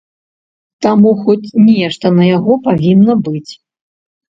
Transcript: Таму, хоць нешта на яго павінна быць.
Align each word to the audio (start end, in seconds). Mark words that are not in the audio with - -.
Таму, 0.85 1.11
хоць 1.21 1.55
нешта 1.69 2.13
на 2.19 2.23
яго 2.35 2.53
павінна 2.67 3.13
быць. 3.33 3.51